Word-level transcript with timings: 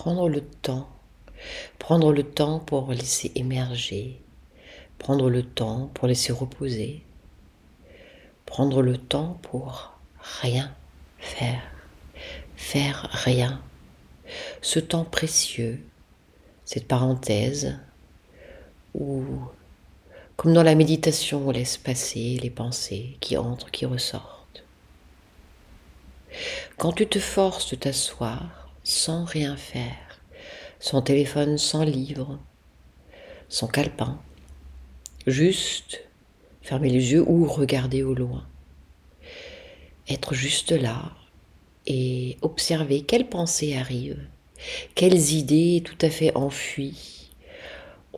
Prendre 0.00 0.30
le 0.30 0.40
temps. 0.40 0.88
Prendre 1.78 2.10
le 2.10 2.22
temps 2.22 2.58
pour 2.58 2.90
laisser 2.90 3.32
émerger. 3.34 4.18
Prendre 4.96 5.28
le 5.28 5.42
temps 5.42 5.90
pour 5.92 6.08
laisser 6.08 6.32
reposer. 6.32 7.02
Prendre 8.46 8.80
le 8.80 8.96
temps 8.96 9.38
pour 9.42 9.92
rien 10.40 10.74
faire. 11.18 11.60
Faire 12.56 13.10
rien. 13.12 13.60
Ce 14.62 14.80
temps 14.80 15.04
précieux, 15.04 15.84
cette 16.64 16.88
parenthèse 16.88 17.78
où, 18.94 19.22
comme 20.36 20.54
dans 20.54 20.62
la 20.62 20.76
méditation, 20.76 21.46
on 21.46 21.50
laisse 21.50 21.76
passer 21.76 22.38
les 22.40 22.48
pensées 22.48 23.18
qui 23.20 23.36
entrent, 23.36 23.70
qui 23.70 23.84
ressortent. 23.84 24.64
Quand 26.78 26.92
tu 26.92 27.06
te 27.06 27.18
forces 27.18 27.72
de 27.72 27.76
t'asseoir 27.76 28.59
sans 28.90 29.24
rien 29.24 29.56
faire, 29.56 30.20
sans 30.80 31.00
téléphone, 31.00 31.58
sans 31.58 31.84
livre, 31.84 32.40
sans 33.48 33.68
calepin, 33.68 34.20
juste 35.28 36.02
fermer 36.60 36.90
les 36.90 37.12
yeux 37.12 37.24
ou 37.26 37.46
regarder 37.46 38.02
au 38.02 38.14
loin, 38.14 38.44
être 40.08 40.34
juste 40.34 40.72
là 40.72 41.12
et 41.86 42.36
observer 42.42 43.02
quelles 43.02 43.28
pensées 43.28 43.76
arrivent, 43.76 44.26
quelles 44.96 45.34
idées 45.34 45.82
tout 45.84 45.98
à 46.00 46.10
fait 46.10 46.36
enfuies 46.36 47.30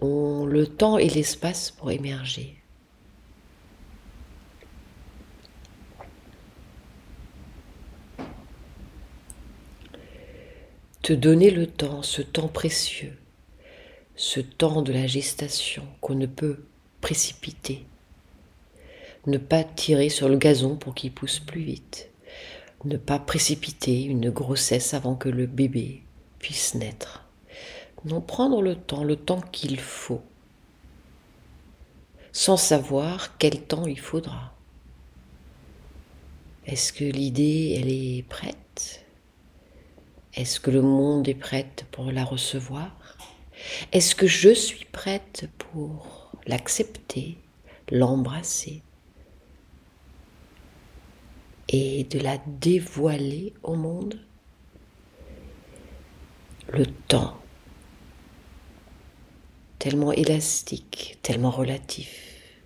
ont 0.01 0.47
le 0.47 0.67
temps 0.67 0.97
et 0.97 1.09
l'espace 1.09 1.71
pour 1.71 1.91
émerger. 1.91 2.62
Te 11.03 11.13
donner 11.13 11.51
le 11.51 11.67
temps, 11.67 12.05
ce 12.05 12.23
temps 12.23 12.47
précieux, 12.47 13.19
ce 14.15 14.39
temps 14.39 14.83
de 14.83 14.93
la 14.93 15.09
gestation 15.09 15.83
qu'on 16.01 16.15
ne 16.15 16.27
peut 16.27 16.63
précipiter. 17.01 17.85
Ne 19.27 19.39
pas 19.39 19.65
tirer 19.65 20.11
sur 20.11 20.29
le 20.29 20.37
gazon 20.37 20.77
pour 20.77 20.95
qu'il 20.95 21.11
pousse 21.11 21.41
plus 21.41 21.63
vite. 21.63 22.09
Ne 22.85 22.97
pas 22.99 23.19
précipiter 23.19 24.05
une 24.05 24.31
grossesse 24.31 24.95
avant 24.95 25.17
que 25.17 25.29
le 25.29 25.47
bébé 25.47 26.05
puisse 26.39 26.77
naître. 26.77 27.25
Non, 28.05 28.21
prendre 28.21 28.63
le 28.63 28.77
temps, 28.77 29.03
le 29.03 29.17
temps 29.17 29.41
qu'il 29.41 29.81
faut, 29.81 30.23
sans 32.31 32.57
savoir 32.57 33.37
quel 33.39 33.61
temps 33.61 33.89
il 33.89 33.99
faudra. 33.99 34.55
Est-ce 36.65 36.93
que 36.93 37.05
l'idée, 37.05 37.77
elle 37.77 37.89
est 37.89 38.23
prête? 38.29 39.05
Est-ce 40.35 40.61
que 40.61 40.71
le 40.71 40.83
monde 40.83 41.29
est 41.29 41.35
prêt 41.35 41.71
pour 41.91 42.11
la 42.11 42.25
recevoir? 42.25 42.97
Est-ce 43.93 44.15
que 44.15 44.27
je 44.27 44.53
suis 44.55 44.87
prête 44.87 45.49
pour 45.59 46.33
l'accepter, 46.47 47.39
l'embrasser 47.91 48.83
et 51.69 52.05
de 52.05 52.19
la 52.19 52.39
dévoiler 52.47 53.53
au 53.63 53.75
monde? 53.75 54.19
Le 56.69 56.87
temps 56.87 57.43
tellement 59.83 60.13
élastique, 60.13 61.19
tellement 61.23 61.51
relatif. 61.51 62.63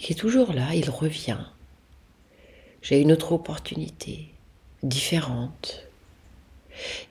Il 0.00 0.12
est 0.12 0.14
toujours 0.14 0.52
là, 0.52 0.72
il 0.72 0.88
revient. 0.88 1.44
J'ai 2.82 3.00
une 3.00 3.12
autre 3.12 3.32
opportunité, 3.32 4.28
différente. 4.82 5.86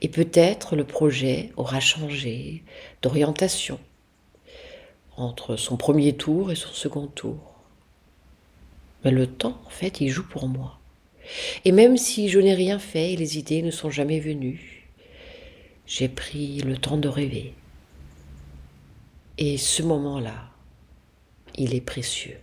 Et 0.02 0.08
peut-être 0.08 0.74
le 0.74 0.84
projet 0.84 1.52
aura 1.56 1.80
changé 1.80 2.64
d'orientation 3.02 3.78
entre 5.16 5.56
son 5.56 5.76
premier 5.76 6.14
tour 6.14 6.50
et 6.50 6.56
son 6.56 6.72
second 6.72 7.06
tour. 7.06 7.54
Mais 9.04 9.10
le 9.10 9.26
temps, 9.26 9.60
en 9.66 9.70
fait, 9.70 10.00
il 10.00 10.08
joue 10.08 10.26
pour 10.26 10.48
moi. 10.48 10.78
Et 11.64 11.72
même 11.72 11.96
si 11.96 12.28
je 12.28 12.40
n'ai 12.40 12.54
rien 12.54 12.78
fait 12.78 13.12
et 13.12 13.16
les 13.16 13.38
idées 13.38 13.62
ne 13.62 13.70
sont 13.70 13.90
jamais 13.90 14.18
venues, 14.18 14.88
j'ai 15.86 16.08
pris 16.08 16.60
le 16.60 16.76
temps 16.76 16.96
de 16.96 17.08
rêver. 17.08 17.54
Et 19.38 19.56
ce 19.56 19.82
moment-là, 19.82 20.50
il 21.54 21.74
est 21.74 21.80
précieux. 21.80 22.40